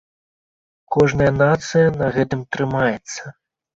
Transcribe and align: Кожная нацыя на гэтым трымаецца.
Кожная 0.95 1.29
нацыя 1.41 1.93
на 1.99 2.07
гэтым 2.19 2.41
трымаецца. 2.57 3.21